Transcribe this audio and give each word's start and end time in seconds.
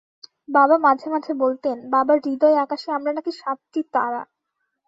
বাবা 0.49 0.75
মাঝে 0.85 1.07
মাঝে 1.09 1.31
বলতেন, 1.43 1.77
বাবার 1.93 2.17
হূদয় 2.25 2.57
আকাশে 2.65 2.87
আমরা 2.91 3.11
নাকি 3.13 3.31
সাতটি 3.39 3.81
তারা। 3.93 4.21